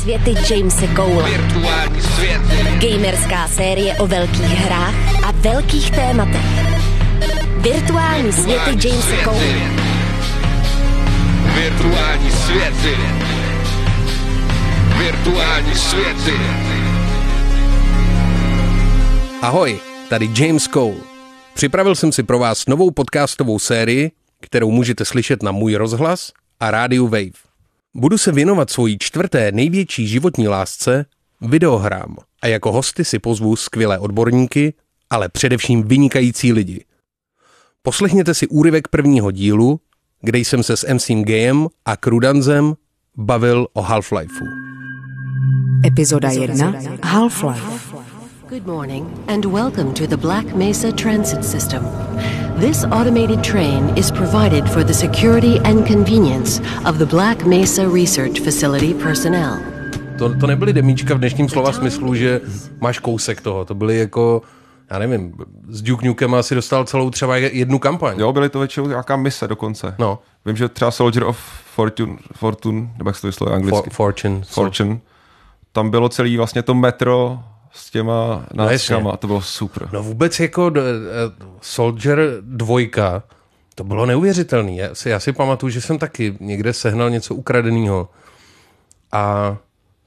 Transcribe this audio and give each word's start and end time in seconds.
světy 0.00 0.34
Jamese 0.50 0.88
Cole. 0.96 1.30
Virtuální 1.30 2.02
světy. 2.02 2.88
Gamerská 2.88 3.48
série 3.48 3.94
o 3.94 4.06
velkých 4.06 4.58
hrách 4.58 5.24
a 5.24 5.32
velkých 5.32 5.90
tématech. 5.90 6.46
Virtuální 7.56 8.32
světy 8.32 8.88
Jamese 8.88 9.16
Cole. 9.24 9.44
Virtuální 11.54 12.30
světy. 12.30 12.96
Virtuální 14.98 15.74
světy. 15.74 16.36
Ahoj, 19.42 19.78
tady 20.08 20.30
James 20.36 20.68
Cole. 20.68 20.96
Připravil 21.54 21.94
jsem 21.94 22.12
si 22.12 22.22
pro 22.22 22.38
vás 22.38 22.66
novou 22.66 22.90
podcastovou 22.90 23.58
sérii, 23.58 24.10
kterou 24.40 24.70
můžete 24.70 25.04
slyšet 25.04 25.42
na 25.42 25.52
můj 25.52 25.74
rozhlas 25.74 26.32
a 26.60 26.70
rádiu 26.70 27.08
Wave. 27.08 27.49
Budu 27.94 28.18
se 28.18 28.32
věnovat 28.32 28.70
svojí 28.70 28.98
čtvrté 28.98 29.52
největší 29.52 30.08
životní 30.08 30.48
lásce, 30.48 31.06
videohrám. 31.40 32.16
A 32.42 32.46
jako 32.46 32.72
hosty 32.72 33.04
si 33.04 33.18
pozvu 33.18 33.56
skvělé 33.56 33.98
odborníky, 33.98 34.74
ale 35.10 35.28
především 35.28 35.82
vynikající 35.82 36.52
lidi. 36.52 36.84
Poslechněte 37.82 38.34
si 38.34 38.48
úryvek 38.48 38.88
prvního 38.88 39.30
dílu, 39.30 39.80
kde 40.22 40.38
jsem 40.38 40.62
se 40.62 40.76
s 40.76 40.94
MCM 40.94 41.22
Gayem 41.22 41.68
a 41.84 41.96
Krudanzem 41.96 42.74
bavil 43.16 43.66
o 43.72 43.82
Half-Lifeu. 43.82 44.46
Epizoda 45.86 46.30
1 46.30 46.72
Half-Life 47.02 47.96
Good 48.48 48.66
morning 48.66 49.06
and 49.28 49.44
welcome 49.44 49.92
to 49.92 50.06
the 50.06 50.16
Black 50.16 50.56
Mesa 50.56 50.92
Transit 50.92 51.44
System. 51.44 51.82
This 52.60 52.84
automated 52.84 53.42
train 53.42 53.88
is 53.96 54.10
provided 54.10 54.68
for 54.68 54.84
the 54.84 54.92
security 54.94 55.60
and 55.64 55.86
convenience 55.86 56.60
of 56.88 56.98
the 56.98 57.06
Black 57.06 57.46
Mesa 57.46 57.88
Research 57.88 58.40
Facility 58.44 58.94
personnel. 58.94 59.56
To, 60.18 60.34
to 60.38 60.46
nebyly 60.46 60.72
demíčka 60.72 61.14
v 61.14 61.18
dnešním 61.18 61.48
slova 61.48 61.72
smyslu, 61.72 62.14
že 62.14 62.40
máš 62.80 62.98
kousek 62.98 63.40
toho. 63.40 63.64
To 63.64 63.74
byly 63.74 63.98
jako, 63.98 64.42
já 64.90 64.98
nevím, 64.98 65.34
s 65.68 65.82
Duke 65.82 66.06
Nukem 66.06 66.34
asi 66.34 66.54
dostal 66.54 66.84
celou 66.84 67.10
třeba 67.10 67.36
jednu 67.36 67.78
kampaň. 67.78 68.20
Jo, 68.20 68.32
byly 68.32 68.48
to 68.48 68.58
většinou 68.58 68.88
nějaká 68.88 69.16
mise 69.16 69.48
dokonce. 69.48 69.94
No. 69.98 70.18
Vím, 70.46 70.56
že 70.56 70.68
třeba 70.68 70.90
Soldier 70.90 71.24
of 71.24 71.38
Fortune, 71.74 72.16
Fortune 72.32 72.90
nebo 72.98 73.10
jak 73.10 73.16
se 73.16 73.20
to 73.22 73.28
vyslovuje 73.28 73.56
anglicky? 73.56 73.90
For, 73.90 73.92
fortune. 73.92 74.40
Fortune. 74.44 75.00
Tam 75.72 75.90
bylo 75.90 76.08
celý 76.08 76.36
vlastně 76.36 76.62
to 76.62 76.74
metro 76.74 77.40
s 77.72 77.90
těma 77.90 78.46
náskama, 78.54 79.16
to 79.16 79.26
bylo 79.26 79.42
super. 79.42 79.88
No 79.92 80.02
vůbec 80.02 80.40
jako 80.40 80.66
uh, 80.66 80.74
Soldier 81.60 82.38
2, 82.40 83.22
to 83.74 83.84
bylo 83.84 84.06
neuvěřitelný. 84.06 84.76
Já 84.76 84.94
si, 84.94 85.10
já 85.10 85.20
si 85.20 85.32
pamatuju, 85.32 85.70
že 85.70 85.80
jsem 85.80 85.98
taky 85.98 86.36
někde 86.40 86.72
sehnal 86.72 87.10
něco 87.10 87.34
ukradeného 87.34 88.08
a 89.12 89.56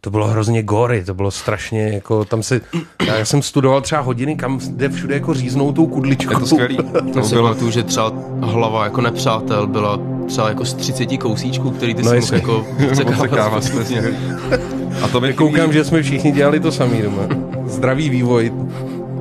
to 0.01 0.09
bylo 0.09 0.27
hrozně 0.27 0.63
gory, 0.63 1.03
to 1.03 1.13
bylo 1.13 1.31
strašně, 1.31 1.89
jako 1.93 2.25
tam 2.25 2.43
se, 2.43 2.61
já 3.05 3.25
jsem 3.25 3.41
studoval 3.41 3.81
třeba 3.81 4.01
hodiny, 4.01 4.35
kam 4.35 4.59
jde 4.71 4.89
všude 4.89 5.13
jako 5.13 5.33
říznou 5.33 5.73
tou 5.73 5.87
kudličkou. 5.87 6.33
Je 6.33 6.39
to 6.39 6.45
skvělý. 6.45 6.77
To 7.13 7.23
si 7.23 7.35
pamatuju, 7.35 7.71
že 7.71 7.83
třeba 7.83 8.13
hlava 8.41 8.83
jako 8.83 9.01
nepřátel 9.01 9.67
byla 9.67 9.99
třeba 10.27 10.49
jako 10.49 10.65
z 10.65 10.73
30 10.73 11.17
kousíčků, 11.17 11.71
který 11.71 11.95
ty 11.95 12.03
No 12.03 12.09
si 12.09 12.19
mohl 12.19 12.35
jako 12.35 12.67
Odsekávat. 12.91 13.63
A 15.03 15.07
to 15.07 15.21
mi 15.21 15.33
Koukám, 15.33 15.73
že 15.73 15.83
jsme 15.83 16.01
všichni 16.01 16.31
dělali 16.31 16.59
to 16.59 16.71
samý 16.71 17.01
doma. 17.01 17.52
Zdravý 17.73 18.09
vývoj. 18.09 18.53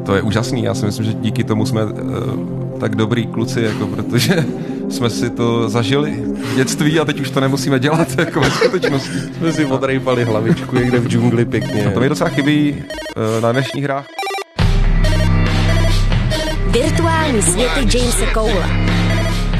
To 0.06 0.14
je 0.14 0.22
úžasný, 0.22 0.62
já 0.62 0.74
si 0.74 0.86
myslím, 0.86 1.06
že 1.06 1.12
díky 1.12 1.44
tomu 1.44 1.66
jsme 1.66 1.84
uh, 1.84 1.90
tak 2.80 2.96
dobrý 2.96 3.26
kluci, 3.26 3.62
jako, 3.62 3.86
protože 3.86 4.44
jsme 4.88 5.10
si 5.10 5.30
to 5.30 5.68
zažili 5.68 6.10
v 6.10 6.56
dětství 6.56 7.00
a 7.00 7.04
teď 7.04 7.20
už 7.20 7.30
to 7.30 7.40
nemusíme 7.40 7.78
dělat 7.78 8.08
jako 8.18 8.40
ve 8.40 8.50
skutečnosti. 8.50 9.18
Jsme 9.38 9.52
si 9.52 9.64
odrejpali 9.64 10.24
hlavičku 10.24 10.76
někde 10.76 10.98
v 10.98 11.08
džungli 11.08 11.44
pěkně. 11.44 11.90
To 11.94 12.00
mi 12.00 12.08
docela 12.08 12.30
chybí 12.30 12.72
uh, 12.72 13.42
na 13.42 13.52
dnešních 13.52 13.84
hrách. 13.84 14.06
Virtuální 16.70 17.42
světy 17.42 17.98
Jamese 17.98 18.26
Cole. 18.34 18.68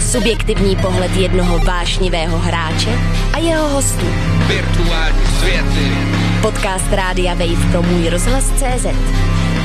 Subjektivní 0.01 0.77
pohled 0.77 1.17
jednoho 1.17 1.59
vášnivého 1.59 2.39
hráče 2.39 2.99
a 3.33 3.39
jeho 3.39 3.69
hostů. 3.69 4.07
Virtuální 4.49 5.27
světy. 5.41 6.32
Podcast 6.43 6.93
Rádia 6.93 7.35
Wave 7.35 7.71
pro 7.71 7.83
můj 7.83 8.09
rozhlas 8.09 8.45
CZ. 8.45 8.87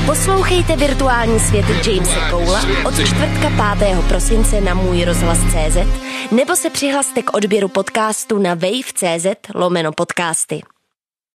Poslouchejte 0.06 0.76
virtuální 0.76 1.40
světy 1.40 1.72
Jamese 1.72 2.20
Cola 2.30 2.60
od 2.86 2.94
čtvrtka 2.94 3.76
5. 3.78 4.04
prosince 4.08 4.60
na 4.60 4.74
můj 4.74 5.04
rozhlas 5.04 5.38
CZ 5.38 5.76
nebo 6.32 6.56
se 6.56 6.70
přihlaste 6.70 7.22
k 7.22 7.36
odběru 7.36 7.68
podcastu 7.68 8.38
na 8.38 8.54
wave.cz 8.54 9.26
lomeno 9.54 9.92
podcasty. 9.92 10.62